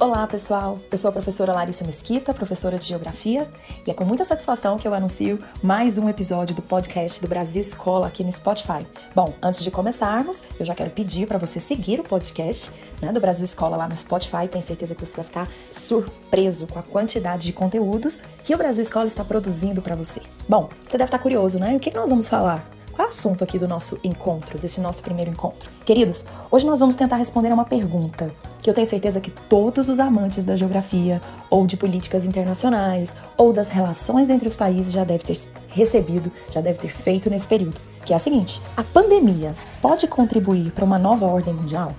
Olá, 0.00 0.26
pessoal! 0.26 0.78
Eu 0.90 0.96
sou 0.96 1.10
a 1.10 1.12
professora 1.12 1.52
Larissa 1.52 1.84
Mesquita, 1.84 2.32
professora 2.32 2.78
de 2.78 2.86
Geografia, 2.86 3.46
e 3.86 3.90
é 3.90 3.92
com 3.92 4.02
muita 4.02 4.24
satisfação 4.24 4.78
que 4.78 4.88
eu 4.88 4.94
anuncio 4.94 5.38
mais 5.62 5.98
um 5.98 6.08
episódio 6.08 6.56
do 6.56 6.62
podcast 6.62 7.20
do 7.20 7.28
Brasil 7.28 7.60
Escola 7.60 8.06
aqui 8.06 8.24
no 8.24 8.32
Spotify. 8.32 8.86
Bom, 9.14 9.34
antes 9.42 9.62
de 9.62 9.70
começarmos, 9.70 10.42
eu 10.58 10.64
já 10.64 10.74
quero 10.74 10.88
pedir 10.88 11.26
para 11.26 11.36
você 11.36 11.60
seguir 11.60 12.00
o 12.00 12.02
podcast 12.02 12.72
né, 13.02 13.12
do 13.12 13.20
Brasil 13.20 13.44
Escola 13.44 13.76
lá 13.76 13.86
no 13.86 13.94
Spotify. 13.94 14.48
Tenho 14.50 14.64
certeza 14.64 14.94
que 14.94 15.04
você 15.04 15.16
vai 15.16 15.24
ficar 15.26 15.48
surpreso 15.70 16.66
com 16.66 16.78
a 16.78 16.82
quantidade 16.82 17.44
de 17.44 17.52
conteúdos 17.52 18.18
que 18.42 18.54
o 18.54 18.58
Brasil 18.58 18.80
Escola 18.80 19.06
está 19.06 19.22
produzindo 19.22 19.82
para 19.82 19.94
você. 19.94 20.22
Bom, 20.48 20.70
você 20.88 20.96
deve 20.96 21.08
estar 21.08 21.18
curioso, 21.18 21.58
né? 21.58 21.76
O 21.76 21.78
que 21.78 21.92
nós 21.92 22.08
vamos 22.08 22.26
falar? 22.26 22.79
Qual 22.92 23.06
é 23.06 23.08
o 23.08 23.10
assunto 23.10 23.44
aqui 23.44 23.58
do 23.58 23.68
nosso 23.68 23.98
encontro, 24.02 24.58
desse 24.58 24.80
nosso 24.80 25.02
primeiro 25.02 25.30
encontro? 25.30 25.70
Queridos, 25.84 26.24
hoje 26.50 26.66
nós 26.66 26.80
vamos 26.80 26.94
tentar 26.94 27.16
responder 27.16 27.50
a 27.50 27.54
uma 27.54 27.64
pergunta 27.64 28.32
que 28.60 28.68
eu 28.68 28.74
tenho 28.74 28.86
certeza 28.86 29.20
que 29.20 29.30
todos 29.30 29.88
os 29.88 29.98
amantes 29.98 30.44
da 30.44 30.56
geografia, 30.56 31.22
ou 31.48 31.66
de 31.66 31.76
políticas 31.76 32.24
internacionais, 32.24 33.16
ou 33.36 33.52
das 33.52 33.68
relações 33.68 34.28
entre 34.28 34.48
os 34.48 34.56
países 34.56 34.92
já 34.92 35.04
devem 35.04 35.26
ter 35.26 35.38
recebido, 35.68 36.30
já 36.50 36.60
deve 36.60 36.78
ter 36.78 36.90
feito 36.90 37.30
nesse 37.30 37.48
período. 37.48 37.80
Que 38.04 38.12
é 38.12 38.16
a 38.16 38.18
seguinte: 38.18 38.60
a 38.76 38.82
pandemia 38.82 39.54
pode 39.80 40.06
contribuir 40.06 40.72
para 40.72 40.84
uma 40.84 40.98
nova 40.98 41.26
ordem 41.26 41.54
mundial? 41.54 41.94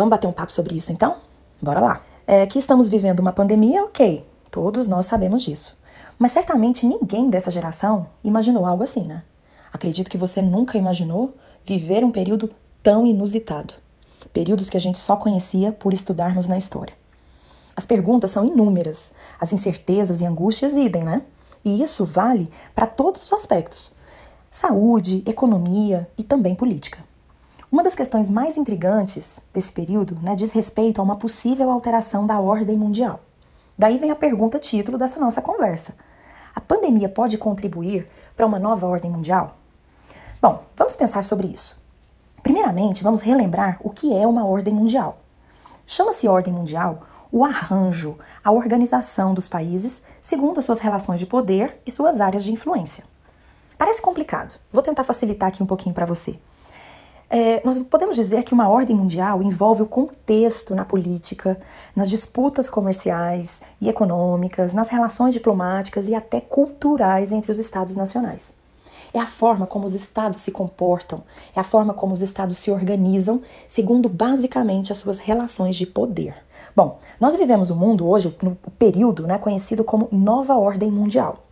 Vamos 0.00 0.12
bater 0.12 0.26
um 0.26 0.32
papo 0.32 0.50
sobre 0.50 0.74
isso 0.74 0.90
então? 0.90 1.18
Bora 1.60 1.78
lá. 1.78 2.00
É 2.26 2.46
que 2.46 2.58
estamos 2.58 2.88
vivendo 2.88 3.20
uma 3.20 3.34
pandemia, 3.34 3.84
ok. 3.84 4.26
Todos 4.50 4.86
nós 4.86 5.04
sabemos 5.04 5.42
disso. 5.42 5.76
Mas 6.18 6.32
certamente 6.32 6.86
ninguém 6.86 7.28
dessa 7.28 7.50
geração 7.50 8.06
imaginou 8.24 8.64
algo 8.64 8.82
assim, 8.82 9.02
né? 9.02 9.22
Acredito 9.70 10.10
que 10.10 10.16
você 10.16 10.40
nunca 10.40 10.78
imaginou 10.78 11.34
viver 11.66 12.02
um 12.02 12.10
período 12.10 12.48
tão 12.82 13.06
inusitado. 13.06 13.74
Períodos 14.32 14.70
que 14.70 14.76
a 14.78 14.80
gente 14.80 14.96
só 14.96 15.16
conhecia 15.16 15.70
por 15.70 15.92
estudarmos 15.92 16.48
na 16.48 16.56
história. 16.56 16.94
As 17.76 17.84
perguntas 17.84 18.30
são 18.30 18.46
inúmeras, 18.46 19.12
as 19.38 19.52
incertezas 19.52 20.22
e 20.22 20.24
angústias 20.24 20.72
idem, 20.72 21.04
né? 21.04 21.20
E 21.62 21.82
isso 21.82 22.06
vale 22.06 22.50
para 22.74 22.86
todos 22.86 23.26
os 23.26 23.32
aspectos: 23.34 23.92
saúde, 24.50 25.22
economia 25.26 26.08
e 26.16 26.24
também 26.24 26.54
política. 26.54 27.09
Uma 27.72 27.84
das 27.84 27.94
questões 27.94 28.28
mais 28.28 28.56
intrigantes 28.56 29.42
desse 29.54 29.70
período 29.70 30.18
né, 30.20 30.34
diz 30.34 30.50
respeito 30.50 31.00
a 31.00 31.04
uma 31.04 31.14
possível 31.14 31.70
alteração 31.70 32.26
da 32.26 32.40
ordem 32.40 32.76
mundial. 32.76 33.20
Daí 33.78 33.96
vem 33.96 34.10
a 34.10 34.16
pergunta 34.16 34.58
título 34.58 34.98
dessa 34.98 35.20
nossa 35.20 35.40
conversa. 35.40 35.94
A 36.52 36.60
pandemia 36.60 37.08
pode 37.08 37.38
contribuir 37.38 38.10
para 38.34 38.44
uma 38.44 38.58
nova 38.58 38.88
ordem 38.88 39.08
mundial? 39.08 39.56
Bom, 40.42 40.64
vamos 40.76 40.96
pensar 40.96 41.22
sobre 41.22 41.46
isso. 41.46 41.80
Primeiramente, 42.42 43.04
vamos 43.04 43.20
relembrar 43.20 43.78
o 43.80 43.90
que 43.90 44.16
é 44.16 44.26
uma 44.26 44.44
ordem 44.44 44.74
mundial. 44.74 45.20
Chama-se 45.86 46.26
ordem 46.26 46.52
mundial 46.52 47.06
o 47.30 47.44
arranjo, 47.44 48.18
a 48.42 48.50
organização 48.50 49.32
dos 49.32 49.46
países 49.46 50.02
segundo 50.20 50.58
as 50.58 50.64
suas 50.64 50.80
relações 50.80 51.20
de 51.20 51.26
poder 51.26 51.80
e 51.86 51.90
suas 51.92 52.20
áreas 52.20 52.42
de 52.42 52.50
influência. 52.50 53.04
Parece 53.78 54.02
complicado. 54.02 54.58
Vou 54.72 54.82
tentar 54.82 55.04
facilitar 55.04 55.50
aqui 55.50 55.62
um 55.62 55.66
pouquinho 55.66 55.94
para 55.94 56.04
você. 56.04 56.36
É, 57.32 57.64
nós 57.64 57.78
podemos 57.78 58.16
dizer 58.16 58.42
que 58.42 58.52
uma 58.52 58.68
ordem 58.68 58.96
mundial 58.96 59.40
envolve 59.40 59.82
o 59.82 59.86
contexto 59.86 60.74
na 60.74 60.84
política, 60.84 61.60
nas 61.94 62.10
disputas 62.10 62.68
comerciais 62.68 63.62
e 63.80 63.88
econômicas, 63.88 64.72
nas 64.72 64.88
relações 64.88 65.32
diplomáticas 65.32 66.08
e 66.08 66.14
até 66.14 66.40
culturais 66.40 67.30
entre 67.30 67.52
os 67.52 67.60
estados 67.60 67.94
nacionais. 67.94 68.58
É 69.14 69.20
a 69.20 69.28
forma 69.28 69.64
como 69.64 69.86
os 69.86 69.94
estados 69.94 70.42
se 70.42 70.50
comportam, 70.50 71.22
é 71.54 71.60
a 71.60 71.64
forma 71.64 71.94
como 71.94 72.12
os 72.12 72.20
estados 72.20 72.58
se 72.58 72.70
organizam, 72.70 73.42
segundo 73.68 74.08
basicamente 74.08 74.90
as 74.90 74.98
suas 74.98 75.20
relações 75.20 75.76
de 75.76 75.86
poder. 75.86 76.34
Bom, 76.74 76.98
nós 77.20 77.36
vivemos 77.36 77.70
um 77.70 77.76
mundo 77.76 78.08
hoje, 78.08 78.36
no 78.42 78.56
período 78.76 79.26
né, 79.28 79.38
conhecido 79.38 79.84
como 79.84 80.08
Nova 80.10 80.56
Ordem 80.56 80.90
Mundial. 80.90 81.44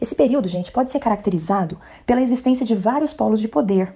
Esse 0.00 0.14
período, 0.14 0.48
gente, 0.48 0.72
pode 0.72 0.90
ser 0.90 1.00
caracterizado 1.00 1.78
pela 2.06 2.22
existência 2.22 2.64
de 2.64 2.74
vários 2.74 3.12
polos 3.12 3.40
de 3.40 3.48
poder, 3.48 3.94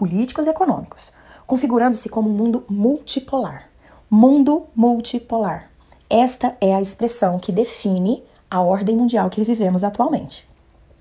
políticos 0.00 0.46
e 0.46 0.50
econômicos, 0.50 1.12
configurando-se 1.46 2.08
como 2.08 2.30
um 2.30 2.32
mundo 2.32 2.64
multipolar. 2.70 3.68
Mundo 4.08 4.64
multipolar. 4.74 5.70
Esta 6.08 6.56
é 6.58 6.74
a 6.74 6.80
expressão 6.80 7.38
que 7.38 7.52
define 7.52 8.24
a 8.50 8.62
ordem 8.62 8.96
mundial 8.96 9.28
que 9.28 9.44
vivemos 9.44 9.84
atualmente. 9.84 10.48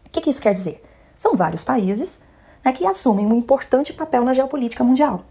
O 0.05 0.09
que, 0.09 0.19
que 0.19 0.29
isso 0.29 0.41
quer 0.41 0.51
dizer? 0.51 0.83
São 1.15 1.33
vários 1.33 1.63
países 1.63 2.19
né, 2.61 2.73
que 2.73 2.85
assumem 2.85 3.25
um 3.25 3.33
importante 3.33 3.93
papel 3.93 4.25
na 4.25 4.33
geopolítica 4.33 4.83
mundial. 4.83 5.21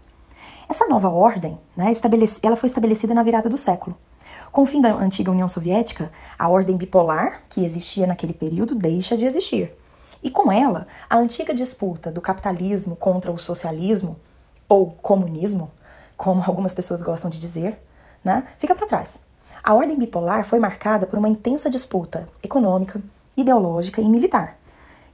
Essa 0.67 0.87
nova 0.87 1.09
ordem 1.09 1.55
né, 1.77 1.93
ela 2.41 2.55
foi 2.55 2.67
estabelecida 2.67 3.13
na 3.13 3.21
virada 3.21 3.47
do 3.47 3.57
século. 3.57 3.95
Com 4.51 4.63
o 4.63 4.65
fim 4.65 4.81
da 4.81 4.95
antiga 4.95 5.29
União 5.29 5.47
Soviética, 5.47 6.11
a 6.39 6.49
ordem 6.49 6.75
bipolar, 6.75 7.43
que 7.47 7.63
existia 7.63 8.07
naquele 8.07 8.33
período, 8.33 8.73
deixa 8.73 9.15
de 9.15 9.25
existir. 9.25 9.71
E 10.21 10.29
com 10.29 10.51
ela, 10.51 10.87
a 11.09 11.17
antiga 11.17 11.53
disputa 11.53 12.11
do 12.11 12.21
capitalismo 12.21 12.95
contra 12.95 13.31
o 13.31 13.37
socialismo, 13.37 14.17
ou 14.67 14.91
comunismo, 14.91 15.71
como 16.17 16.43
algumas 16.47 16.73
pessoas 16.73 17.01
gostam 17.01 17.29
de 17.29 17.39
dizer, 17.39 17.81
né, 18.23 18.43
fica 18.57 18.75
para 18.75 18.87
trás. 18.87 19.19
A 19.63 19.73
ordem 19.73 19.97
bipolar 19.97 20.45
foi 20.45 20.59
marcada 20.59 21.05
por 21.05 21.17
uma 21.19 21.29
intensa 21.29 21.69
disputa 21.69 22.27
econômica, 22.43 23.01
ideológica 23.35 24.01
e 24.01 24.07
militar, 24.07 24.57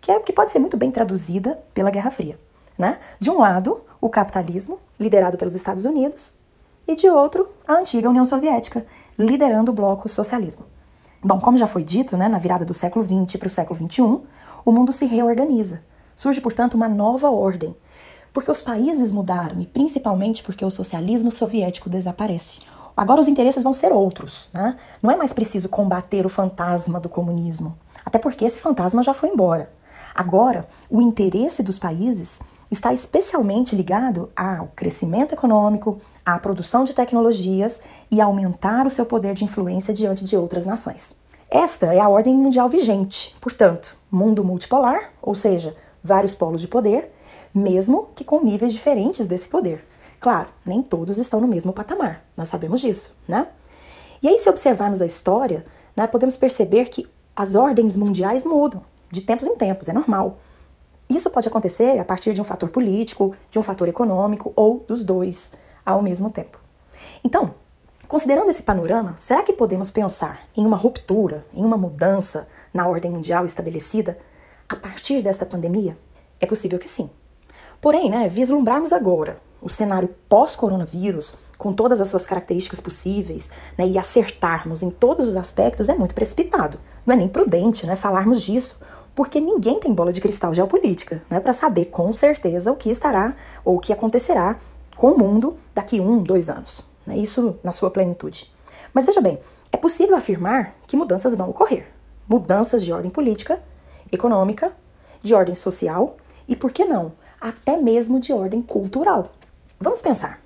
que, 0.02 0.12
é, 0.12 0.20
que 0.20 0.34
pode 0.34 0.52
ser 0.52 0.60
muito 0.60 0.78
bem 0.78 0.92
traduzida 0.92 1.60
pela 1.74 1.90
Guerra 1.90 2.12
Fria. 2.12 2.40
Né? 2.78 2.98
De 3.20 3.30
um 3.30 3.40
lado, 3.40 3.82
o 4.02 4.10
capitalismo, 4.10 4.80
liderado 5.00 5.38
pelos 5.38 5.56
Estados 5.56 5.86
Unidos, 5.86 6.34
e 6.88 6.96
de 6.96 7.10
outro, 7.10 7.50
a 7.68 7.74
antiga 7.74 8.10
União 8.10 8.26
Soviética, 8.26 8.86
liderando 9.18 9.72
o 9.72 9.74
bloco 9.74 10.08
socialismo. 10.08 10.66
Bom, 11.24 11.40
como 11.40 11.58
já 11.58 11.66
foi 11.66 11.84
dito, 11.84 12.16
né, 12.16 12.28
na 12.28 12.38
virada 12.38 12.64
do 12.64 12.74
século 12.74 13.04
XX 13.04 13.38
para 13.38 13.48
o 13.48 13.50
século 13.50 13.80
XXI, 13.80 14.20
o 14.66 14.72
mundo 14.72 14.92
se 14.92 15.06
reorganiza. 15.06 15.84
Surge, 16.16 16.42
portanto, 16.42 16.74
uma 16.74 16.90
nova 16.90 17.30
ordem, 17.30 17.76
porque 18.34 18.50
os 18.50 18.62
países 18.62 19.12
mudaram 19.12 19.62
e 19.62 19.66
principalmente 19.68 20.44
porque 20.44 20.66
o 20.66 20.70
socialismo 20.70 21.32
soviético 21.32 21.90
desaparece. 21.90 22.60
Agora 22.98 23.22
os 23.22 23.28
interesses 23.28 23.62
vão 23.62 23.74
ser 23.74 23.92
outros, 23.92 24.50
né? 24.52 24.78
Não 25.04 25.12
é 25.12 25.16
mais 25.16 25.34
preciso 25.34 25.70
combater 25.70 26.26
o 26.26 26.30
fantasma 26.30 27.00
do 27.00 27.10
comunismo, 27.10 27.78
até 28.04 28.18
porque 28.18 28.46
esse 28.46 28.60
fantasma 28.60 29.04
já 29.04 29.14
foi 29.14 29.30
embora. 29.30 29.70
Agora, 30.16 30.66
o 30.90 31.02
interesse 31.02 31.62
dos 31.62 31.78
países 31.78 32.40
está 32.72 32.94
especialmente 32.94 33.76
ligado 33.76 34.30
ao 34.34 34.68
crescimento 34.74 35.34
econômico, 35.34 36.00
à 36.26 36.40
produção 36.40 36.86
de 36.86 36.96
tecnologias 36.96 37.82
e 38.10 38.22
aumentar 38.22 38.88
o 38.88 38.90
seu 38.90 39.06
poder 39.06 39.34
de 39.34 39.44
influência 39.44 39.94
diante 39.94 40.24
de 40.24 40.38
outras 40.38 40.66
nações. 40.66 41.16
Esta 41.50 41.94
é 41.94 42.00
a 42.00 42.10
ordem 42.10 42.34
mundial 42.34 42.68
vigente, 42.68 43.36
portanto, 43.40 43.98
mundo 44.12 44.44
multipolar, 44.44 45.12
ou 45.22 45.36
seja, 45.36 45.76
vários 46.04 46.36
polos 46.36 46.62
de 46.62 46.68
poder, 46.68 47.12
mesmo 47.54 48.10
que 48.16 48.24
com 48.24 48.44
níveis 48.44 48.74
diferentes 48.74 49.26
desse 49.26 49.48
poder. 49.48 49.86
Claro, 50.20 50.50
nem 50.66 50.82
todos 50.82 51.18
estão 51.18 51.40
no 51.40 51.48
mesmo 51.48 51.72
patamar, 51.72 52.26
nós 52.36 52.50
sabemos 52.50 52.82
disso, 52.82 53.16
né? 53.28 53.48
E 54.22 54.28
aí, 54.28 54.40
se 54.40 54.50
observarmos 54.50 55.02
a 55.02 55.06
história, 55.06 55.66
né, 55.96 56.08
podemos 56.08 56.36
perceber 56.36 56.86
que 56.90 57.08
as 57.36 57.54
ordens 57.54 57.96
mundiais 57.96 58.44
mudam 58.44 58.82
de 59.12 59.22
tempos 59.22 59.46
em 59.46 59.56
tempos, 59.56 59.88
é 59.88 59.94
normal. 59.94 60.40
Isso 61.10 61.30
pode 61.30 61.48
acontecer 61.48 62.00
a 62.00 62.06
partir 62.06 62.34
de 62.34 62.42
um 62.42 62.44
fator 62.44 62.70
político, 62.70 63.36
de 63.52 63.60
um 63.60 63.64
fator 63.64 63.88
econômico 63.88 64.52
ou 64.56 64.84
dos 64.88 65.04
dois 65.04 65.52
ao 65.86 66.02
mesmo 66.02 66.30
tempo. 66.30 66.60
Então, 67.24 67.54
Considerando 68.08 68.52
esse 68.52 68.62
panorama, 68.62 69.16
será 69.18 69.42
que 69.42 69.52
podemos 69.52 69.90
pensar 69.90 70.42
em 70.56 70.64
uma 70.64 70.78
ruptura, 70.78 71.44
em 71.52 71.66
uma 71.66 71.76
mudança 71.76 72.48
na 72.72 72.88
ordem 72.88 73.10
mundial 73.10 73.46
estabelecida 73.46 74.18
a 74.70 74.76
partir 74.76 75.24
desta 75.24 75.44
pandemia? 75.44 75.98
É 76.40 76.46
possível 76.46 76.78
que 76.78 76.88
sim. 76.88 77.10
Porém, 77.82 78.12
né, 78.12 78.30
vislumbrarmos 78.30 78.94
agora 78.94 79.40
o 79.60 79.70
cenário 79.70 80.14
pós-coronavírus, 80.30 81.34
com 81.58 81.74
todas 81.74 82.00
as 82.00 82.08
suas 82.08 82.28
características 82.28 82.80
possíveis, 82.80 83.50
né, 83.76 83.88
e 83.88 83.98
acertarmos 83.98 84.84
em 84.84 84.92
todos 84.92 85.28
os 85.28 85.36
aspectos 85.36 85.90
é 85.90 85.96
muito 85.96 86.14
precipitado. 86.14 86.80
Não 87.08 87.16
é 87.16 87.18
nem 87.18 87.28
prudente 87.28 87.88
né, 87.88 87.96
falarmos 87.96 88.40
disso, 88.44 88.78
porque 89.16 89.40
ninguém 89.40 89.80
tem 89.80 89.92
bola 89.92 90.14
de 90.14 90.22
cristal 90.22 90.54
geopolítica 90.54 91.24
né, 91.28 91.40
para 91.40 91.54
saber 91.54 91.86
com 91.86 92.14
certeza 92.14 92.72
o 92.72 92.76
que 92.76 92.92
estará 92.92 93.36
ou 93.64 93.78
o 93.78 93.80
que 93.80 93.92
acontecerá 93.92 94.60
com 94.96 95.12
o 95.12 95.18
mundo 95.18 95.58
daqui 95.74 96.00
um, 96.00 96.22
dois 96.22 96.52
anos 96.52 96.95
né? 97.06 97.18
isso 97.18 97.58
na 97.64 97.72
sua 97.72 97.92
plenitude. 97.92 98.52
Mas 98.94 99.06
veja 99.06 99.22
bem, 99.22 99.40
é 99.72 99.78
possível 99.78 100.16
afirmar 100.16 100.76
que 100.88 100.96
mudanças 100.96 101.36
vão 101.36 101.50
ocorrer. 101.50 101.88
Mudanças 102.28 102.84
de 102.84 102.92
ordem 102.94 103.12
política, 103.12 103.62
econômica, 104.12 104.72
de 105.22 105.34
ordem 105.34 105.56
social 105.56 106.18
e, 106.48 106.56
por 106.56 106.72
que 106.72 106.86
não, 106.86 107.14
até 107.40 107.78
mesmo 107.78 108.20
de 108.20 108.32
ordem 108.32 108.62
cultural. 108.62 109.32
Vamos 109.80 110.02
pensar. 110.02 110.42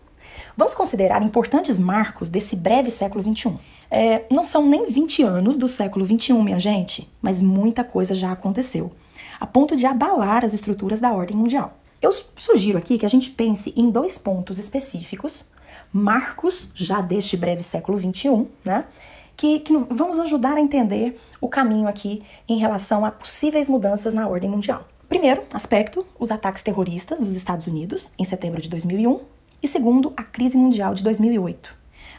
Vamos 0.56 0.74
considerar 0.74 1.24
importantes 1.24 1.80
marcos 1.80 2.30
desse 2.30 2.56
breve 2.56 2.92
século 2.92 3.24
XXI. 3.24 3.58
É, 3.92 4.26
não 4.30 4.44
são 4.44 4.66
nem 4.66 4.88
20 4.88 5.24
anos 5.24 5.56
do 5.58 5.68
século 5.68 6.06
XXI, 6.06 6.34
minha 6.34 6.60
gente, 6.60 7.10
mas 7.22 7.42
muita 7.42 7.84
coisa 7.84 8.16
já 8.16 8.32
aconteceu. 8.32 8.92
a 9.40 9.48
ponto 9.48 9.76
de 9.76 9.86
abalar 9.86 10.44
as 10.44 10.54
estruturas 10.54 11.00
da 11.00 11.14
ordem 11.14 11.38
mundial. 11.38 11.78
Eu 12.02 12.12
sugiro 12.36 12.78
aqui 12.78 12.98
que 12.98 13.06
a 13.06 13.10
gente 13.10 13.30
pense 13.30 13.74
em 13.76 13.90
dois 13.90 14.18
pontos 14.18 14.60
específicos, 14.60 15.46
marcos 15.92 16.72
já 16.76 17.02
deste 17.02 17.36
breve 17.36 17.64
século 17.64 17.98
XXI, 17.98 18.48
né? 18.64 18.86
Que, 19.36 19.60
que 19.60 19.78
vamos 19.90 20.20
ajudar 20.20 20.58
a 20.58 20.60
entender 20.60 21.20
o 21.40 21.48
caminho 21.48 21.88
aqui 21.88 22.24
em 22.48 22.58
relação 22.58 23.06
a 23.06 23.12
possíveis 23.12 23.70
mudanças 23.70 24.14
na 24.14 24.28
ordem 24.28 24.50
mundial. 24.50 24.86
Primeiro 25.08 25.44
aspecto, 25.54 26.06
os 26.20 26.30
ataques 26.30 26.62
terroristas 26.62 27.20
dos 27.20 27.36
Estados 27.36 27.66
Unidos 27.66 28.12
em 28.20 28.24
setembro 28.26 28.62
de 28.62 28.70
2001 28.70 29.22
e 29.62 29.68
segundo, 29.68 30.14
a 30.16 30.24
crise 30.24 30.58
mundial 30.58 30.94
de 30.94 31.04
2008. 31.04 31.74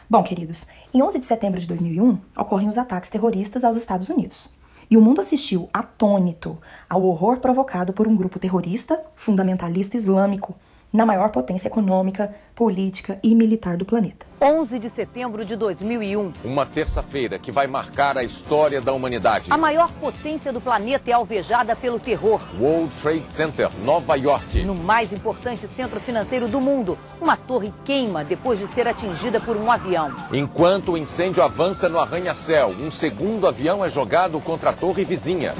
Bom, 0.09 0.21
queridos, 0.23 0.67
em 0.93 1.01
11 1.01 1.19
de 1.19 1.25
setembro 1.25 1.59
de 1.59 1.67
2001 1.67 2.17
ocorrem 2.37 2.67
os 2.67 2.77
ataques 2.77 3.09
terroristas 3.09 3.63
aos 3.63 3.77
Estados 3.77 4.09
Unidos. 4.09 4.49
E 4.89 4.97
o 4.97 5.01
mundo 5.01 5.21
assistiu 5.21 5.69
atônito 5.73 6.57
ao 6.89 7.01
horror 7.03 7.37
provocado 7.37 7.93
por 7.93 8.07
um 8.07 8.15
grupo 8.15 8.37
terrorista 8.37 9.01
fundamentalista 9.15 9.95
islâmico 9.95 10.53
na 10.91 11.05
maior 11.05 11.29
potência 11.29 11.67
econômica, 11.67 12.33
política 12.53 13.17
e 13.23 13.33
militar 13.33 13.77
do 13.77 13.85
planeta. 13.85 14.25
11 14.41 14.79
de 14.79 14.89
setembro 14.89 15.45
de 15.45 15.55
2001. 15.55 16.33
Uma 16.43 16.65
terça-feira 16.65 17.39
que 17.39 17.51
vai 17.51 17.67
marcar 17.67 18.17
a 18.17 18.23
história 18.23 18.81
da 18.81 18.91
humanidade. 18.91 19.51
A 19.51 19.57
maior 19.57 19.89
potência 19.93 20.51
do 20.51 20.59
planeta 20.59 21.09
é 21.09 21.13
alvejada 21.13 21.75
pelo 21.75 21.99
terror. 21.99 22.41
World 22.59 22.91
Trade 23.01 23.29
Center, 23.29 23.69
Nova 23.83 24.15
York. 24.15 24.63
No 24.63 24.75
mais 24.75 25.13
importante 25.13 25.67
centro 25.67 25.99
financeiro 25.99 26.47
do 26.47 26.59
mundo, 26.59 26.97
uma 27.21 27.37
torre 27.37 27.71
queima 27.85 28.23
depois 28.23 28.59
de 28.59 28.67
ser 28.67 28.87
atingida 28.87 29.39
por 29.39 29.55
um 29.55 29.71
avião. 29.71 30.11
Enquanto 30.33 30.93
o 30.93 30.97
incêndio 30.97 31.43
avança 31.43 31.87
no 31.87 31.99
arranha-céu, 31.99 32.69
um 32.69 32.89
segundo 32.89 33.47
avião 33.47 33.85
é 33.85 33.89
jogado 33.89 34.39
contra 34.41 34.71
a 34.71 34.73
torre 34.73 35.05
vizinha. 35.05 35.53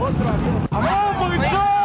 Outro 0.00 0.28
avião 0.28 1.75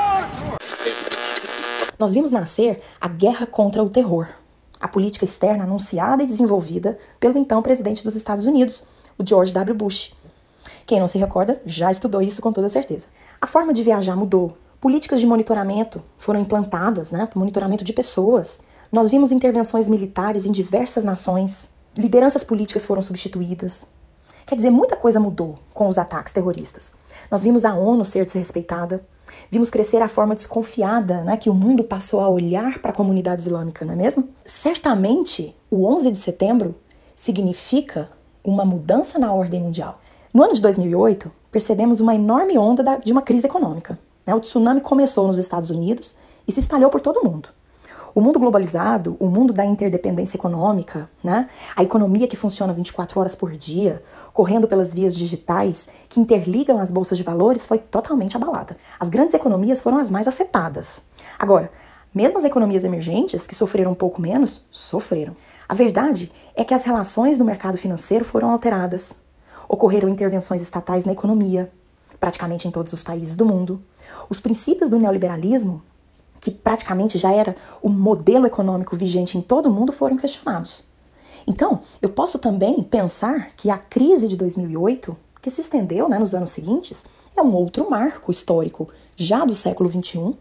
nós 2.01 2.15
vimos 2.15 2.31
nascer 2.31 2.81
a 2.99 3.07
guerra 3.07 3.45
contra 3.45 3.83
o 3.83 3.89
terror, 3.89 4.27
a 4.79 4.87
política 4.87 5.23
externa 5.23 5.65
anunciada 5.65 6.23
e 6.23 6.25
desenvolvida 6.25 6.97
pelo 7.19 7.37
então 7.37 7.61
presidente 7.61 8.03
dos 8.03 8.15
Estados 8.15 8.47
Unidos, 8.47 8.83
o 9.19 9.23
George 9.23 9.53
W. 9.53 9.75
Bush. 9.75 10.11
Quem 10.87 10.99
não 10.99 11.05
se 11.05 11.19
recorda 11.19 11.61
já 11.63 11.91
estudou 11.91 12.19
isso 12.19 12.41
com 12.41 12.51
toda 12.51 12.69
certeza. 12.69 13.05
A 13.39 13.45
forma 13.45 13.71
de 13.71 13.83
viajar 13.83 14.15
mudou. 14.15 14.57
Políticas 14.79 15.19
de 15.19 15.27
monitoramento 15.27 16.01
foram 16.17 16.39
implantadas, 16.39 17.11
né? 17.11 17.29
Monitoramento 17.35 17.83
de 17.83 17.93
pessoas. 17.93 18.61
Nós 18.91 19.11
vimos 19.11 19.31
intervenções 19.31 19.87
militares 19.87 20.47
em 20.47 20.51
diversas 20.51 21.03
nações. 21.03 21.69
Lideranças 21.95 22.43
políticas 22.43 22.83
foram 22.83 23.03
substituídas. 23.03 23.85
Quer 24.47 24.55
dizer, 24.55 24.71
muita 24.71 24.95
coisa 24.95 25.19
mudou 25.19 25.59
com 25.71 25.87
os 25.87 25.99
ataques 25.99 26.33
terroristas. 26.33 26.95
Nós 27.29 27.43
vimos 27.43 27.63
a 27.63 27.75
ONU 27.75 28.03
ser 28.03 28.25
desrespeitada, 28.25 29.05
Vimos 29.49 29.69
crescer 29.69 30.01
a 30.01 30.07
forma 30.07 30.35
desconfiada 30.35 31.23
né, 31.23 31.37
que 31.37 31.49
o 31.49 31.53
mundo 31.53 31.83
passou 31.83 32.19
a 32.21 32.29
olhar 32.29 32.79
para 32.79 32.91
a 32.91 32.95
comunidade 32.95 33.41
islâmica, 33.41 33.85
não 33.85 33.93
é 33.93 33.97
mesmo? 33.97 34.29
Certamente, 34.45 35.55
o 35.69 35.85
11 35.85 36.11
de 36.11 36.17
setembro 36.17 36.75
significa 37.15 38.09
uma 38.43 38.65
mudança 38.65 39.19
na 39.19 39.33
ordem 39.33 39.61
mundial. 39.61 39.99
No 40.33 40.43
ano 40.43 40.53
de 40.53 40.61
2008, 40.61 41.31
percebemos 41.51 41.99
uma 41.99 42.15
enorme 42.15 42.57
onda 42.57 42.99
de 43.03 43.11
uma 43.11 43.21
crise 43.21 43.45
econômica. 43.45 43.99
Né? 44.25 44.33
O 44.33 44.39
tsunami 44.39 44.81
começou 44.81 45.27
nos 45.27 45.37
Estados 45.37 45.69
Unidos 45.69 46.15
e 46.47 46.51
se 46.51 46.59
espalhou 46.59 46.89
por 46.89 47.01
todo 47.01 47.17
o 47.19 47.29
mundo. 47.29 47.49
O 48.13 48.19
mundo 48.19 48.39
globalizado, 48.39 49.15
o 49.19 49.27
mundo 49.27 49.53
da 49.53 49.65
interdependência 49.65 50.35
econômica, 50.35 51.09
né? 51.23 51.47
a 51.75 51.81
economia 51.81 52.27
que 52.27 52.35
funciona 52.35 52.73
24 52.73 53.19
horas 53.19 53.35
por 53.35 53.51
dia, 53.51 54.03
correndo 54.33 54.67
pelas 54.67 54.93
vias 54.93 55.15
digitais 55.15 55.87
que 56.09 56.19
interligam 56.19 56.79
as 56.79 56.91
bolsas 56.91 57.17
de 57.17 57.23
valores, 57.23 57.65
foi 57.65 57.77
totalmente 57.77 58.35
abalada. 58.35 58.75
As 58.99 59.07
grandes 59.07 59.33
economias 59.33 59.79
foram 59.79 59.97
as 59.97 60.09
mais 60.09 60.27
afetadas. 60.27 61.01
Agora, 61.39 61.71
mesmo 62.13 62.37
as 62.37 62.43
economias 62.43 62.83
emergentes, 62.83 63.47
que 63.47 63.55
sofreram 63.55 63.91
um 63.91 63.95
pouco 63.95 64.21
menos, 64.21 64.65
sofreram. 64.69 65.35
A 65.69 65.73
verdade 65.73 66.33
é 66.53 66.65
que 66.65 66.73
as 66.73 66.83
relações 66.83 67.37
no 67.37 67.45
mercado 67.45 67.77
financeiro 67.77 68.25
foram 68.25 68.49
alteradas. 68.49 69.15
Ocorreram 69.69 70.09
intervenções 70.09 70.61
estatais 70.61 71.05
na 71.05 71.13
economia, 71.13 71.71
praticamente 72.19 72.67
em 72.67 72.71
todos 72.71 72.91
os 72.91 73.01
países 73.01 73.37
do 73.37 73.45
mundo. 73.45 73.81
Os 74.29 74.41
princípios 74.41 74.89
do 74.89 74.99
neoliberalismo 74.99 75.81
que 76.41 76.51
praticamente 76.51 77.19
já 77.19 77.31
era 77.31 77.55
o 77.81 77.87
modelo 77.87 78.47
econômico 78.47 78.97
vigente 78.97 79.37
em 79.37 79.41
todo 79.41 79.67
o 79.67 79.71
mundo, 79.71 79.93
foram 79.93 80.17
questionados. 80.17 80.83
Então, 81.47 81.81
eu 82.01 82.09
posso 82.09 82.39
também 82.39 82.81
pensar 82.83 83.51
que 83.55 83.69
a 83.69 83.77
crise 83.77 84.27
de 84.27 84.35
2008, 84.35 85.15
que 85.41 85.49
se 85.49 85.61
estendeu 85.61 86.09
né, 86.09 86.17
nos 86.17 86.33
anos 86.33 86.51
seguintes, 86.51 87.05
é 87.37 87.41
um 87.41 87.53
outro 87.53 87.89
marco 87.89 88.31
histórico 88.31 88.89
já 89.15 89.45
do 89.45 89.55
século 89.55 89.89
XXI 89.89 90.35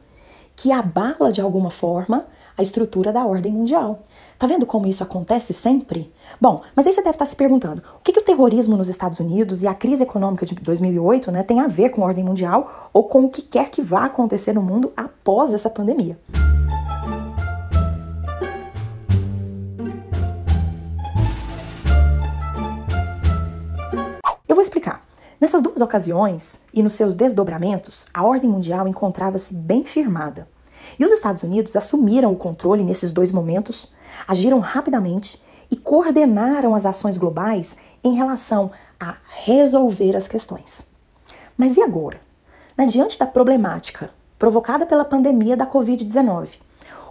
que 0.61 0.71
abala 0.71 1.33
de 1.33 1.41
alguma 1.41 1.71
forma 1.71 2.27
a 2.55 2.63
estrutura 2.63 3.11
da 3.11 3.25
ordem 3.25 3.51
mundial. 3.51 4.01
Tá 4.39 4.47
vendo 4.47 4.67
como 4.67 4.87
isso 4.87 5.03
acontece 5.03 5.55
sempre? 5.55 6.13
Bom, 6.39 6.61
mas 6.77 6.87
aí 6.87 6.93
você 6.93 7.01
deve 7.01 7.15
estar 7.15 7.25
se 7.25 7.35
perguntando: 7.35 7.83
o 7.97 8.01
que, 8.01 8.13
que 8.13 8.21
o 8.21 8.23
terrorismo 8.23 8.77
nos 8.77 8.87
Estados 8.87 9.19
Unidos 9.19 9.63
e 9.63 9.67
a 9.67 9.73
crise 9.73 10.03
econômica 10.03 10.45
de 10.45 10.55
2008 10.55 11.33
né, 11.33 11.43
tem 11.43 11.61
a 11.61 11.67
ver 11.67 11.89
com 11.89 12.03
a 12.03 12.07
ordem 12.09 12.23
mundial 12.23 12.91
ou 12.93 13.05
com 13.05 13.25
o 13.25 13.31
que 13.31 13.41
quer 13.41 13.71
que 13.71 13.81
vá 13.81 14.05
acontecer 14.05 14.53
no 14.53 14.61
mundo 14.61 14.93
após 14.95 15.55
essa 15.55 15.71
pandemia? 15.71 16.19
Eu 24.47 24.55
vou 24.55 24.61
explicar. 24.61 25.10
Nessas 25.41 25.63
duas 25.63 25.81
ocasiões 25.81 26.61
e 26.75 26.83
nos 26.83 26.93
seus 26.93 27.15
desdobramentos, 27.15 28.07
a 28.13 28.23
ordem 28.23 28.51
mundial 28.51 28.87
encontrava-se 28.87 29.55
bem 29.55 29.87
firmada. 29.87 30.47
E 30.99 31.05
os 31.05 31.11
Estados 31.11 31.43
Unidos 31.43 31.75
assumiram 31.77 32.31
o 32.31 32.37
controle 32.37 32.85
nesses 32.85 33.11
dois 33.11 33.33
momentos, 33.33 33.91
agiram 34.29 34.59
rapidamente 34.59 35.41
e 35.71 35.77
coordenaram 35.77 36.75
as 36.75 36.85
ações 36.85 37.17
globais 37.17 37.79
em 38.05 38.15
relação 38.15 38.71
a 38.99 39.17
resolver 39.45 40.15
as 40.15 40.29
questões. 40.29 40.87
Mas 41.57 41.79
e 41.79 41.83
agora? 41.83 42.21
Na 42.77 42.85
diante 42.85 43.19
da 43.19 43.27
problemática 43.27 44.11
provocada 44.39 44.85
pela 44.85 45.07
pandemia 45.07 45.57
da 45.57 45.67
Covid-19, 45.67 46.49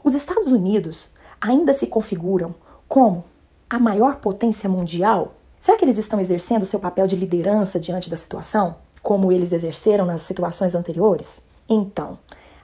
os 0.04 0.14
Estados 0.14 0.52
Unidos 0.52 1.10
ainda 1.42 1.74
se 1.74 1.88
configuram 1.88 2.54
como 2.88 3.24
a 3.68 3.80
maior 3.80 4.18
potência 4.18 4.70
mundial 4.70 5.34
Será 5.60 5.78
que 5.78 5.84
eles 5.84 5.98
estão 5.98 6.22
exercendo 6.22 6.66
seu 6.66 6.80
papel 6.80 7.06
de 7.06 7.18
liderança 7.18 7.80
diante 7.80 8.10
da 8.10 8.16
situação, 8.16 8.76
como 9.04 9.30
eles 9.30 9.52
exerceram 9.52 10.06
nas 10.06 10.22
situações 10.22 10.74
anteriores? 10.74 11.42
Então, 11.68 12.18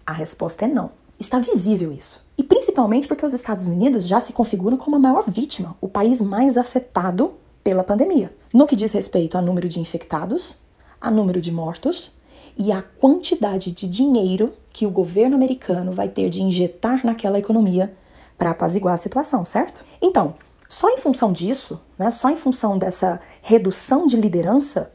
a 0.05 0.13
resposta 0.13 0.63
é 0.63 0.67
não. 0.67 0.91
Está 1.19 1.39
visível 1.39 1.91
isso. 1.91 2.23
E 2.37 2.43
principalmente 2.43 3.07
porque 3.07 3.25
os 3.25 3.33
Estados 3.33 3.67
Unidos 3.67 4.07
já 4.07 4.21
se 4.21 4.31
configuram 4.31 4.77
como 4.77 4.95
a 4.95 4.99
maior 4.99 5.29
vítima, 5.29 5.75
o 5.81 5.89
país 5.89 6.21
mais 6.21 6.57
afetado 6.57 7.33
pela 7.61 7.83
pandemia. 7.83 8.33
No 8.53 8.65
que 8.65 8.77
diz 8.77 8.93
respeito 8.93 9.37
a 9.37 9.41
número 9.41 9.67
de 9.67 9.81
infectados, 9.81 10.55
a 11.01 11.11
número 11.11 11.41
de 11.41 11.51
mortos 11.51 12.13
e 12.57 12.71
a 12.71 12.81
quantidade 12.81 13.71
de 13.71 13.89
dinheiro 13.89 14.53
que 14.71 14.85
o 14.85 14.91
governo 14.91 15.35
americano 15.35 15.91
vai 15.91 16.07
ter 16.07 16.29
de 16.29 16.41
injetar 16.41 17.05
naquela 17.05 17.39
economia 17.39 17.93
para 18.37 18.51
apaziguar 18.51 18.93
a 18.93 18.97
situação, 18.97 19.43
certo? 19.43 19.85
Então, 20.01 20.35
só 20.67 20.89
em 20.89 20.97
função 20.97 21.31
disso, 21.31 21.79
né, 21.97 22.09
só 22.11 22.29
em 22.29 22.35
função 22.35 22.77
dessa 22.77 23.19
redução 23.41 24.07
de 24.07 24.17
liderança, 24.17 24.91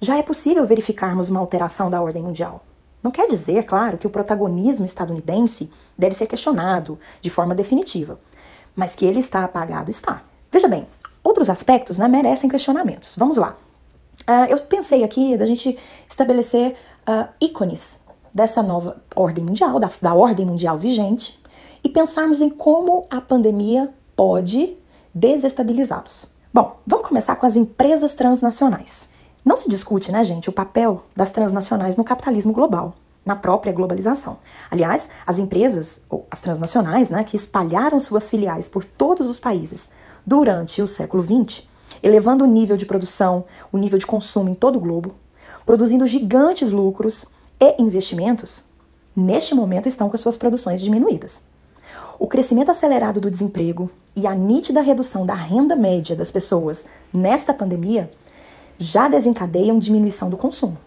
já 0.00 0.16
é 0.16 0.22
possível 0.22 0.66
verificarmos 0.66 1.28
uma 1.28 1.40
alteração 1.40 1.90
da 1.90 2.00
ordem 2.02 2.22
mundial. 2.22 2.64
Não 3.02 3.10
quer 3.10 3.28
dizer, 3.28 3.64
claro, 3.64 3.98
que 3.98 4.06
o 4.06 4.10
protagonismo 4.10 4.84
estadunidense 4.84 5.70
deve 5.96 6.14
ser 6.14 6.26
questionado 6.26 6.98
de 7.20 7.30
forma 7.30 7.54
definitiva, 7.54 8.18
mas 8.74 8.94
que 8.94 9.06
ele 9.06 9.20
está 9.20 9.44
apagado 9.44 9.90
está. 9.90 10.22
Veja 10.50 10.68
bem, 10.68 10.86
outros 11.22 11.48
aspectos 11.48 11.98
né, 11.98 12.08
merecem 12.08 12.50
questionamentos. 12.50 13.14
Vamos 13.16 13.36
lá. 13.36 13.56
Uh, 14.28 14.50
eu 14.50 14.58
pensei 14.58 15.04
aqui 15.04 15.36
da 15.36 15.46
gente 15.46 15.78
estabelecer 16.08 16.74
uh, 17.08 17.28
ícones 17.40 18.00
dessa 18.34 18.62
nova 18.62 18.96
ordem 19.14 19.44
mundial, 19.44 19.78
da, 19.78 19.90
da 20.00 20.14
ordem 20.14 20.44
mundial 20.44 20.76
vigente, 20.76 21.40
e 21.82 21.88
pensarmos 21.88 22.40
em 22.40 22.50
como 22.50 23.06
a 23.08 23.20
pandemia 23.20 23.92
pode 24.16 24.76
desestabilizá-los. 25.16 26.28
Bom, 26.52 26.76
vamos 26.86 27.08
começar 27.08 27.36
com 27.36 27.46
as 27.46 27.56
empresas 27.56 28.14
transnacionais. 28.14 29.08
Não 29.42 29.56
se 29.56 29.66
discute, 29.66 30.12
né, 30.12 30.22
gente, 30.22 30.50
o 30.50 30.52
papel 30.52 31.04
das 31.16 31.30
transnacionais 31.30 31.96
no 31.96 32.04
capitalismo 32.04 32.52
global, 32.52 32.94
na 33.24 33.34
própria 33.34 33.72
globalização. 33.72 34.36
Aliás, 34.70 35.08
as 35.26 35.38
empresas, 35.38 36.02
ou 36.10 36.26
as 36.30 36.42
transnacionais, 36.42 37.08
né, 37.08 37.24
que 37.24 37.34
espalharam 37.34 37.98
suas 37.98 38.28
filiais 38.28 38.68
por 38.68 38.84
todos 38.84 39.26
os 39.26 39.40
países 39.40 39.88
durante 40.26 40.82
o 40.82 40.86
século 40.86 41.22
XX, 41.22 41.62
elevando 42.02 42.44
o 42.44 42.48
nível 42.48 42.76
de 42.76 42.84
produção, 42.84 43.46
o 43.72 43.78
nível 43.78 43.98
de 43.98 44.06
consumo 44.06 44.50
em 44.50 44.54
todo 44.54 44.76
o 44.76 44.80
globo, 44.80 45.14
produzindo 45.64 46.04
gigantes 46.04 46.70
lucros 46.70 47.24
e 47.58 47.82
investimentos, 47.82 48.64
neste 49.16 49.54
momento 49.54 49.88
estão 49.88 50.10
com 50.10 50.16
suas 50.18 50.36
produções 50.36 50.82
diminuídas. 50.82 51.55
O 52.18 52.26
crescimento 52.26 52.70
acelerado 52.70 53.20
do 53.20 53.30
desemprego 53.30 53.90
e 54.14 54.26
a 54.26 54.34
nítida 54.34 54.80
redução 54.80 55.26
da 55.26 55.34
renda 55.34 55.76
média 55.76 56.16
das 56.16 56.30
pessoas 56.30 56.86
nesta 57.12 57.52
pandemia 57.52 58.10
já 58.78 59.06
desencadeiam 59.06 59.78
diminuição 59.78 60.30
do 60.30 60.36
consumo. 60.36 60.78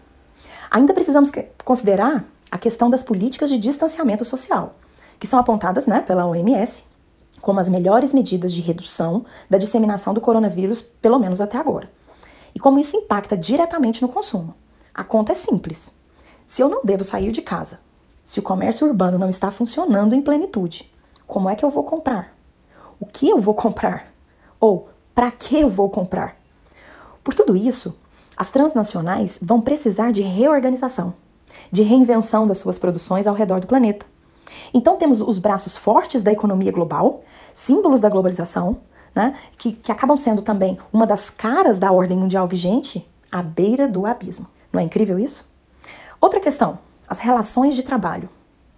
Ainda 0.70 0.92
precisamos 0.92 1.30
considerar 1.64 2.24
a 2.50 2.58
questão 2.58 2.90
das 2.90 3.04
políticas 3.04 3.48
de 3.48 3.58
distanciamento 3.58 4.24
social, 4.24 4.74
que 5.20 5.26
são 5.26 5.38
apontadas 5.38 5.86
né, 5.86 6.00
pela 6.00 6.26
OMS 6.26 6.84
como 7.40 7.60
as 7.60 7.68
melhores 7.68 8.12
medidas 8.12 8.52
de 8.52 8.60
redução 8.60 9.24
da 9.48 9.56
disseminação 9.56 10.12
do 10.12 10.20
coronavírus, 10.20 10.82
pelo 10.82 11.18
menos 11.18 11.40
até 11.40 11.56
agora. 11.56 11.90
E 12.54 12.58
como 12.58 12.78
isso 12.78 12.96
impacta 12.96 13.36
diretamente 13.36 14.02
no 14.02 14.08
consumo. 14.08 14.54
A 14.92 15.04
conta 15.04 15.32
é 15.32 15.34
simples. 15.34 15.92
Se 16.46 16.60
eu 16.60 16.68
não 16.68 16.82
devo 16.84 17.04
sair 17.04 17.32
de 17.32 17.40
casa, 17.40 17.80
se 18.22 18.40
o 18.40 18.42
comércio 18.42 18.86
urbano 18.86 19.18
não 19.18 19.28
está 19.28 19.50
funcionando 19.50 20.14
em 20.14 20.20
plenitude, 20.20 20.90
como 21.30 21.48
é 21.48 21.54
que 21.54 21.64
eu 21.64 21.70
vou 21.70 21.84
comprar? 21.84 22.34
O 22.98 23.06
que 23.06 23.28
eu 23.28 23.38
vou 23.38 23.54
comprar? 23.54 24.12
Ou 24.58 24.88
para 25.14 25.30
que 25.30 25.60
eu 25.60 25.68
vou 25.68 25.88
comprar? 25.88 26.36
Por 27.22 27.32
tudo 27.32 27.56
isso, 27.56 27.96
as 28.36 28.50
transnacionais 28.50 29.38
vão 29.40 29.60
precisar 29.60 30.10
de 30.10 30.22
reorganização, 30.22 31.14
de 31.70 31.82
reinvenção 31.82 32.48
das 32.48 32.58
suas 32.58 32.80
produções 32.80 33.28
ao 33.28 33.34
redor 33.34 33.60
do 33.60 33.68
planeta. 33.68 34.04
Então 34.74 34.96
temos 34.96 35.20
os 35.20 35.38
braços 35.38 35.78
fortes 35.78 36.20
da 36.22 36.32
economia 36.32 36.72
global, 36.72 37.22
símbolos 37.54 38.00
da 38.00 38.08
globalização, 38.08 38.78
né, 39.14 39.36
que, 39.56 39.72
que 39.72 39.92
acabam 39.92 40.16
sendo 40.16 40.42
também 40.42 40.78
uma 40.92 41.06
das 41.06 41.30
caras 41.30 41.78
da 41.78 41.92
ordem 41.92 42.16
mundial 42.16 42.46
vigente 42.48 43.08
à 43.30 43.40
beira 43.40 43.86
do 43.86 44.04
abismo. 44.04 44.48
Não 44.72 44.80
é 44.80 44.84
incrível 44.84 45.16
isso? 45.16 45.48
Outra 46.20 46.40
questão: 46.40 46.80
as 47.06 47.20
relações 47.20 47.76
de 47.76 47.84
trabalho. 47.84 48.28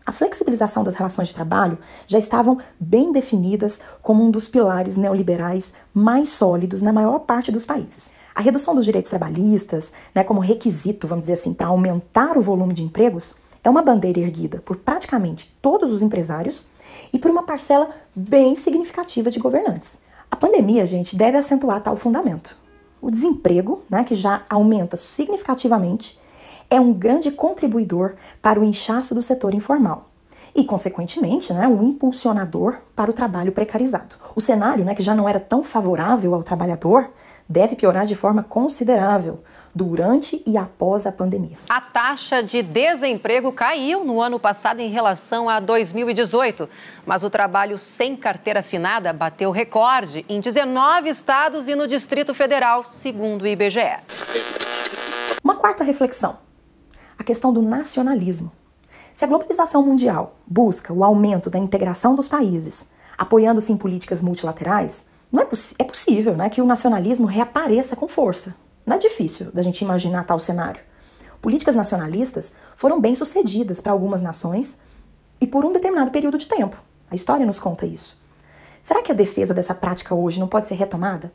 A 0.05 0.11
flexibilização 0.11 0.83
das 0.83 0.97
relações 0.97 1.29
de 1.29 1.35
trabalho 1.35 1.79
já 2.07 2.19
estavam 2.19 2.59
bem 2.79 3.13
definidas 3.13 3.81
como 4.03 4.25
um 4.25 4.31
dos 4.31 4.49
pilares 4.49 4.97
neoliberais 4.97 5.73
mais 5.95 6.31
sólidos 6.31 6.83
na 6.83 6.93
maior 6.93 7.21
parte 7.21 7.53
dos 7.53 7.65
países. 7.65 8.13
A 8.35 8.41
redução 8.41 8.75
dos 8.75 8.85
direitos 8.85 9.11
trabalhistas, 9.11 9.93
né, 10.15 10.25
como 10.25 10.41
requisito, 10.41 11.07
vamos 11.07 11.25
dizer 11.25 11.35
assim, 11.35 11.55
para 11.55 11.69
aumentar 11.69 12.37
o 12.37 12.41
volume 12.41 12.75
de 12.75 12.83
empregos, 12.83 13.35
é 13.63 13.71
uma 13.71 13.83
bandeira 13.83 14.19
erguida 14.19 14.61
por 14.65 14.77
praticamente 14.77 15.55
todos 15.63 15.93
os 15.93 16.03
empresários 16.03 16.67
e 17.13 17.19
por 17.19 17.31
uma 17.31 17.45
parcela 17.45 17.89
bem 18.15 18.57
significativa 18.57 19.31
de 19.31 19.39
governantes. 19.39 20.01
A 20.29 20.35
pandemia, 20.35 20.85
gente, 20.85 21.15
deve 21.15 21.37
acentuar 21.37 21.81
tal 21.81 21.95
fundamento. 21.95 22.57
O 23.01 23.11
desemprego, 23.11 23.83
né, 23.89 24.03
que 24.03 24.15
já 24.15 24.43
aumenta 24.49 24.97
significativamente, 24.97 26.19
é 26.73 26.81
um 26.81 26.91
grande 26.91 27.31
contribuidor 27.31 28.15
para 28.41 28.59
o 28.59 28.65
inchaço 28.65 29.15
do 29.15 29.21
setor 29.21 29.53
informal 29.53 30.09
e, 30.55 30.65
consequentemente, 30.65 31.53
né, 31.53 31.69
um 31.69 31.83
impulsionador 31.83 32.79
para 32.97 33.11
o 33.11 33.13
trabalho 33.15 33.53
precarizado. 33.53 34.17
O 34.35 34.41
cenário, 34.41 34.83
né, 34.83 34.95
que 34.95 35.03
já 35.03 35.15
não 35.15 35.29
era 35.29 35.39
tão 35.39 35.63
favorável 35.63 36.35
ao 36.35 36.43
trabalhador, 36.43 37.11
deve 37.47 37.77
piorar 37.77 38.07
de 38.07 38.15
forma 38.15 38.43
considerável 38.43 39.41
durante 39.75 40.43
e 40.47 40.57
após 40.57 41.07
a 41.07 41.13
pandemia. 41.13 41.59
A 41.69 41.81
taxa 41.81 42.43
de 42.43 42.63
desemprego 42.63 43.53
caiu 43.53 44.03
no 44.03 44.23
ano 44.23 44.41
passado 44.41 44.81
em 44.81 44.89
relação 44.89 45.51
a 45.51 45.61
2018, 45.61 46.69
mas 47.05 47.23
o 47.23 47.29
trabalho 47.29 47.77
sem 47.77 48.17
carteira 48.17 48.61
assinada 48.61 49.13
bateu 49.13 49.51
recorde 49.51 50.25
em 50.27 50.41
19 50.41 51.11
estados 51.11 51.69
e 51.69 51.75
no 51.75 51.87
Distrito 51.87 52.33
Federal, 52.33 52.85
segundo 52.93 53.43
o 53.43 53.47
IBGE. 53.47 53.99
Uma 55.45 55.57
quarta 55.57 55.85
reflexão 55.85 56.39
a 57.23 57.25
questão 57.25 57.53
do 57.53 57.63
nacionalismo. 57.63 58.53
Se 59.15 59.25
a 59.25 59.29
globalização 59.29 59.85
mundial 59.85 60.37
busca 60.47 60.93
o 60.93 61.05
aumento 61.05 61.49
da 61.49 61.59
integração 61.59 62.15
dos 62.15 62.29
países, 62.29 62.89
apoiando-se 63.17 63.73
em 63.73 63.77
políticas 63.77 64.21
multilaterais, 64.21 65.07
não 65.31 65.43
é, 65.43 65.49
é 65.79 65.85
possível 65.85 66.37
né, 66.37 66.51
que 66.51 66.61
o 66.61 66.67
nacionalismo 66.67 67.27
reapareça 67.27 67.97
com 67.97 68.09
força. 68.09 68.55
Não 68.85 68.97
é 68.97 68.99
difícil 68.99 69.51
da 69.53 69.63
gente 69.63 69.83
imaginar 69.83 70.25
tal 70.25 70.39
cenário. 70.39 70.83
Políticas 71.41 71.75
nacionalistas 71.75 72.53
foram 72.77 73.01
bem 73.01 73.15
sucedidas 73.15 73.81
para 73.81 73.93
algumas 73.93 74.21
nações 74.21 74.79
e 75.41 75.47
por 75.47 75.65
um 75.65 75.73
determinado 75.73 76.11
período 76.11 76.39
de 76.39 76.47
tempo. 76.47 76.83
A 77.11 77.15
história 77.15 77.47
nos 77.47 77.61
conta 77.61 77.87
isso. 77.87 78.21
Será 78.81 79.03
que 79.03 79.13
a 79.13 79.15
defesa 79.15 79.55
dessa 79.55 79.75
prática 79.75 80.15
hoje 80.15 80.41
não 80.41 80.49
pode 80.49 80.67
ser 80.67 80.75
retomada? 80.75 81.33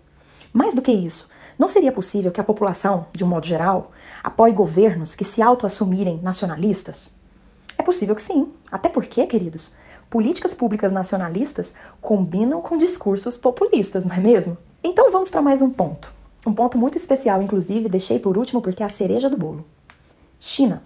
Mais 0.52 0.74
do 0.74 0.82
que 0.82 0.92
isso, 0.92 1.30
não 1.58 1.68
seria 1.68 1.92
possível 1.92 2.32
que 2.32 2.40
a 2.40 2.44
população, 2.44 3.08
de 3.14 3.24
um 3.24 3.28
modo 3.28 3.48
geral, 3.48 3.92
apoie 4.24 4.52
governos 4.52 5.16
que 5.16 5.24
se 5.24 5.42
autoassumirem 5.42 6.20
nacionalistas? 6.22 7.12
É 7.78 7.84
possível 7.84 8.16
que 8.16 8.22
sim. 8.22 8.52
Até 8.72 8.90
porque, 8.90 9.26
queridos, 9.26 9.74
políticas 10.10 10.54
públicas 10.54 10.92
nacionalistas 10.92 11.74
combinam 12.00 12.62
com 12.62 12.78
discursos 12.78 13.36
populistas, 13.38 14.06
não 14.06 14.16
é 14.16 14.20
mesmo? 14.20 14.58
Então 14.84 15.12
vamos 15.12 15.30
para 15.30 15.42
mais 15.42 15.62
um 15.62 15.70
ponto. 15.70 16.14
Um 16.46 16.54
ponto 16.54 16.78
muito 16.78 16.98
especial, 16.98 17.42
inclusive, 17.42 17.90
deixei 17.90 18.20
por 18.20 18.38
último 18.38 18.62
porque 18.62 18.84
é 18.84 18.86
a 18.86 18.90
cereja 18.90 19.30
do 19.30 19.38
bolo. 19.38 19.66
China. 20.40 20.84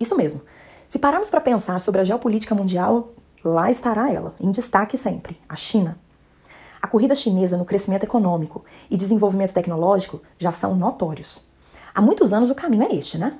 Isso 0.00 0.16
mesmo. 0.16 0.40
Se 0.88 0.98
pararmos 0.98 1.30
para 1.30 1.40
pensar 1.40 1.80
sobre 1.80 2.00
a 2.00 2.04
geopolítica 2.04 2.54
mundial, 2.54 3.12
lá 3.44 3.70
estará 3.70 4.10
ela, 4.10 4.34
em 4.40 4.50
destaque 4.50 4.96
sempre, 4.96 5.38
a 5.48 5.54
China. 5.54 5.98
A 6.80 6.86
corrida 6.86 7.14
chinesa 7.14 7.56
no 7.56 7.64
crescimento 7.64 8.04
econômico 8.04 8.64
e 8.90 8.96
desenvolvimento 8.96 9.52
tecnológico 9.52 10.20
já 10.38 10.52
são 10.52 10.74
notórios. 10.76 11.44
Há 11.94 12.00
muitos 12.00 12.32
anos 12.32 12.50
o 12.50 12.54
caminho 12.54 12.84
é 12.84 12.94
este, 12.94 13.18
né? 13.18 13.36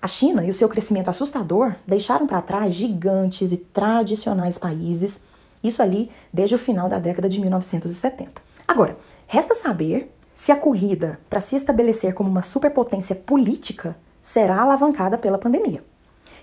A 0.00 0.06
China 0.06 0.44
e 0.44 0.50
o 0.50 0.54
seu 0.54 0.68
crescimento 0.68 1.08
assustador 1.08 1.74
deixaram 1.86 2.26
para 2.26 2.42
trás 2.42 2.72
gigantes 2.74 3.50
e 3.50 3.56
tradicionais 3.56 4.56
países, 4.56 5.22
isso 5.64 5.82
ali 5.82 6.10
desde 6.32 6.54
o 6.54 6.58
final 6.58 6.88
da 6.88 6.98
década 6.98 7.28
de 7.28 7.40
1970. 7.40 8.40
Agora, 8.66 8.96
resta 9.26 9.54
saber 9.54 10.14
se 10.34 10.52
a 10.52 10.56
corrida 10.56 11.18
para 11.28 11.40
se 11.40 11.56
estabelecer 11.56 12.14
como 12.14 12.30
uma 12.30 12.42
superpotência 12.42 13.16
política 13.16 13.96
será 14.22 14.60
alavancada 14.60 15.18
pela 15.18 15.38
pandemia. 15.38 15.82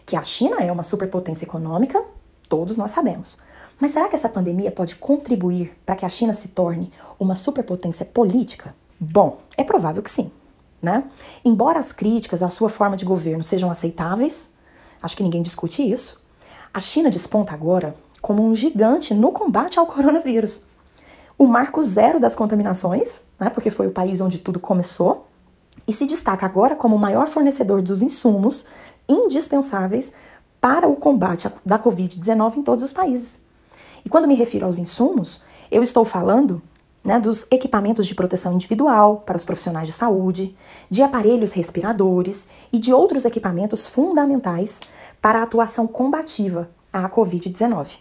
Que 0.06 0.18
a 0.18 0.24
China 0.24 0.58
é 0.58 0.70
uma 0.70 0.84
superpotência 0.84 1.46
econômica, 1.46 2.04
todos 2.50 2.76
nós 2.76 2.92
sabemos. 2.92 3.38
Mas 3.80 3.92
será 3.92 4.08
que 4.08 4.16
essa 4.16 4.30
pandemia 4.30 4.72
pode 4.72 4.96
contribuir 4.96 5.78
para 5.86 5.96
que 5.96 6.06
a 6.06 6.10
China 6.10 6.34
se 6.34 6.50
torne 6.50 6.92
uma 7.20 7.36
superpotência 7.36 8.06
política? 8.06 8.76
Bom, 9.00 9.40
é 9.58 9.64
provável 9.64 10.02
que 10.02 10.10
sim. 10.10 10.32
Né? 10.82 11.04
Embora 11.44 11.80
as 11.80 11.92
críticas 11.92 12.44
à 12.44 12.50
sua 12.50 12.70
forma 12.70 12.96
de 12.96 13.06
governo 13.06 13.44
sejam 13.44 13.72
aceitáveis, 13.72 14.52
acho 15.02 15.18
que 15.18 15.24
ninguém 15.24 15.42
discute 15.42 15.82
isso, 15.82 16.24
a 16.74 16.80
China 16.80 17.10
desponta 17.10 17.54
agora 17.54 17.96
como 18.22 18.46
um 18.46 18.56
gigante 18.56 19.14
no 19.14 19.32
combate 19.32 19.80
ao 19.80 19.88
coronavírus. 19.88 20.66
O 21.38 21.46
marco 21.46 21.82
zero 21.82 22.20
das 22.20 22.36
contaminações, 22.36 23.20
né, 23.40 23.50
porque 23.50 23.70
foi 23.70 23.88
o 23.88 23.92
país 23.92 24.22
onde 24.22 24.40
tudo 24.40 24.60
começou, 24.60 25.28
e 25.88 25.94
se 25.94 26.06
destaca 26.06 26.46
agora 26.46 26.76
como 26.76 26.96
o 26.96 27.00
maior 27.00 27.28
fornecedor 27.28 27.82
dos 27.82 28.02
insumos 28.02 28.66
indispensáveis 29.08 30.14
para 30.60 30.88
o 30.88 30.96
combate 30.96 31.48
da 31.64 31.78
Covid-19 31.78 32.58
em 32.58 32.64
todos 32.64 32.84
os 32.84 32.92
países. 32.92 33.45
E 34.06 34.10
quando 34.10 34.28
me 34.28 34.36
refiro 34.36 34.68
aos 34.68 34.78
insumos, 34.78 35.42
eu 35.72 35.82
estou 35.82 36.06
falando 36.06 36.62
né, 37.04 37.20
dos 37.20 37.46
equipamentos 37.52 38.06
de 38.06 38.14
proteção 38.14 38.54
individual 38.54 39.24
para 39.26 39.36
os 39.36 39.44
profissionais 39.44 39.88
de 39.88 39.94
saúde, 39.94 40.56
de 40.90 41.02
aparelhos 41.02 41.52
respiradores 41.52 42.48
e 42.72 42.78
de 42.78 42.94
outros 42.94 43.26
equipamentos 43.26 43.88
fundamentais 43.88 44.82
para 45.22 45.40
a 45.40 45.44
atuação 45.44 45.88
combativa 45.88 46.70
à 46.94 47.10
Covid-19. 47.10 47.98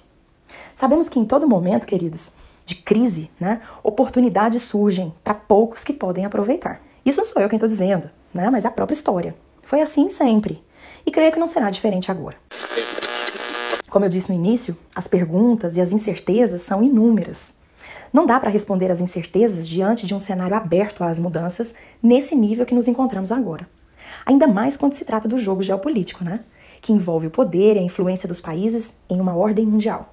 Sabemos 0.75 1.08
que 1.08 1.18
em 1.18 1.25
todo 1.25 1.49
momento, 1.49 1.87
queridos, 1.87 2.32
de 2.66 2.76
crise, 2.76 3.30
né, 3.40 3.61
oportunidades 3.82 4.62
surgem 4.62 5.12
para 5.23 5.34
poucos 5.34 5.84
que 5.84 5.92
podem 5.92 6.25
aproveitar. 6.25 6.82
Isso 7.04 7.18
não 7.18 7.25
sou 7.25 7.42
eu 7.42 7.49
quem 7.49 7.56
estou 7.56 7.68
dizendo, 7.68 8.11
né, 8.32 8.49
mas 8.50 8.64
é 8.64 8.68
a 8.68 8.70
própria 8.70 8.94
história. 8.94 9.34
Foi 9.62 9.80
assim 9.80 10.08
sempre. 10.11 10.62
E 11.06 11.11
creio 11.11 11.32
que 11.32 11.38
não 11.38 11.46
será 11.46 11.70
diferente 11.70 12.11
agora. 12.11 12.37
Como 13.95 14.05
eu 14.05 14.11
disse 14.11 14.29
no 14.29 14.35
início, 14.35 14.77
as 14.93 15.07
perguntas 15.07 15.77
e 15.77 15.81
as 15.81 15.93
incertezas 15.93 16.63
são 16.63 16.83
inúmeras. 16.83 17.55
Não 18.13 18.27
dá 18.27 18.41
para 18.41 18.51
responder 18.51 18.91
às 18.91 19.01
incertezas 19.01 19.69
diante 19.69 20.05
de 20.05 20.13
um 20.13 20.19
cenário 20.19 20.57
aberto 20.57 21.05
às 21.05 21.21
mudanças 21.21 21.73
nesse 22.03 22.35
nível 22.35 22.67
que 22.67 22.75
nos 22.75 22.89
encontramos 22.89 23.31
agora. 23.31 23.69
Ainda 24.27 24.49
mais 24.49 24.77
quando 24.77 24.95
se 24.95 25.05
trata 25.05 25.29
do 25.29 25.39
jogo 25.39 25.63
geopolítico, 25.63 26.25
né? 26.25 26.41
Que 26.83 26.93
envolve 26.93 27.29
o 27.29 27.31
poder 27.31 27.77
e 27.77 27.79
a 27.79 27.83
influência 27.83 28.29
dos 28.29 28.41
países 28.41 28.95
em 29.09 29.21
uma 29.21 29.37
ordem 29.37 29.65
mundial. 29.65 30.13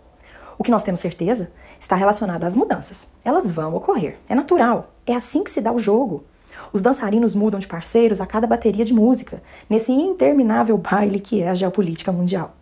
O 0.60 0.64
que 0.64 0.70
nós 0.70 0.84
temos 0.84 1.00
certeza 1.00 1.52
está 1.80 1.96
relacionado 1.96 2.44
às 2.44 2.56
mudanças. 2.56 3.14
Elas 3.26 3.52
vão 3.52 3.74
ocorrer. 3.74 4.20
É 4.30 4.36
natural. 4.36 4.94
É 5.08 5.16
assim 5.16 5.44
que 5.44 5.50
se 5.50 5.60
dá 5.60 5.72
o 5.72 5.80
jogo. 5.80 6.24
Os 6.72 6.82
dançarinos 6.82 7.34
mudam 7.34 7.60
de 7.60 7.66
parceiros 7.66 8.22
a 8.22 8.28
cada 8.28 8.46
bateria 8.46 8.86
de 8.86 8.94
música, 8.94 9.42
nesse 9.68 9.92
interminável 9.92 10.78
baile 10.78 11.20
que 11.20 11.42
é 11.42 11.50
a 11.50 11.56
geopolítica 11.56 12.12
mundial. 12.12 12.61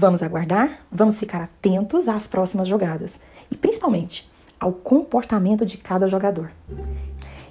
Vamos 0.00 0.22
aguardar, 0.22 0.78
vamos 0.92 1.18
ficar 1.18 1.40
atentos 1.40 2.06
às 2.06 2.28
próximas 2.28 2.68
jogadas 2.68 3.18
e 3.50 3.56
principalmente 3.56 4.30
ao 4.60 4.72
comportamento 4.72 5.66
de 5.66 5.76
cada 5.76 6.06
jogador. 6.06 6.52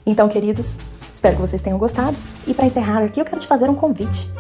Então, 0.06 0.30
queridos, 0.30 0.80
espero 1.14 1.36
que 1.36 1.42
vocês 1.42 1.62
tenham 1.62 1.78
gostado 1.78 2.16
e 2.48 2.54
para 2.54 2.66
encerrar 2.66 3.04
aqui 3.04 3.20
eu 3.20 3.26
quero 3.26 3.42
te 3.42 3.48
fazer 3.48 3.70
um 3.70 3.76
convite. 3.76 4.32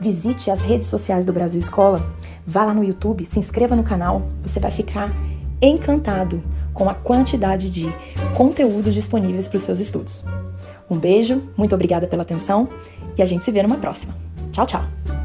Visite 0.00 0.48
as 0.48 0.62
redes 0.62 0.86
sociais 0.86 1.24
do 1.24 1.32
Brasil 1.32 1.58
Escola, 1.58 2.08
vá 2.46 2.64
lá 2.64 2.72
no 2.72 2.84
YouTube, 2.84 3.24
se 3.24 3.40
inscreva 3.40 3.74
no 3.74 3.82
canal, 3.82 4.22
você 4.42 4.60
vai 4.60 4.70
ficar 4.70 5.10
encantado 5.60 6.40
com 6.72 6.88
a 6.88 6.94
quantidade 6.94 7.68
de 7.68 7.92
conteúdos 8.36 8.94
disponíveis 8.94 9.48
para 9.48 9.56
os 9.56 9.62
seus 9.62 9.80
estudos. 9.80 10.24
Um 10.88 10.96
beijo, 10.96 11.42
muito 11.56 11.74
obrigada 11.74 12.06
pela 12.06 12.22
atenção 12.22 12.68
e 13.18 13.22
a 13.22 13.24
gente 13.24 13.44
se 13.44 13.50
vê 13.50 13.60
numa 13.60 13.78
próxima. 13.78 14.14
Tchau, 14.52 14.66
tchau. 14.66 15.15